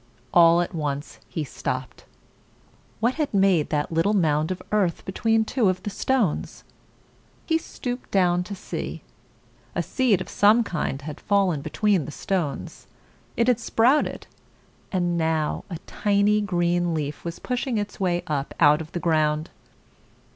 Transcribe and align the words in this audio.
All 0.33 0.61
at 0.61 0.73
once 0.73 1.19
he 1.29 1.43
stopped. 1.43 2.05
What 3.01 3.13
had 3.21 3.31
made 3.35 3.69
that 3.69 3.91
little 3.91 4.15
mound 4.15 4.49
of 4.49 4.59
earth 4.71 5.05
between 5.05 5.45
two 5.45 5.69
of 5.69 5.83
the 5.83 5.91
stones? 5.91 6.63
He 7.45 7.59
stooped 7.59 8.09
down 8.09 8.43
to 8.45 8.55
see. 8.55 9.03
A 9.75 9.83
seed 9.83 10.19
of 10.19 10.27
some 10.27 10.63
kind 10.63 11.03
had 11.03 11.21
fallen 11.21 11.61
between 11.61 12.05
the 12.05 12.11
stones. 12.11 12.87
It 13.37 13.47
had 13.47 13.59
sprouted; 13.59 14.25
and 14.91 15.17
now 15.19 15.65
a 15.69 15.77
tiny 15.85 16.41
green 16.41 16.95
leaf 16.95 17.23
was 17.23 17.37
pushing 17.37 17.77
its 17.77 17.99
way 17.99 18.23
up 18.25 18.55
out 18.59 18.81
of 18.81 18.93
the 18.93 18.99
ground. 18.99 19.51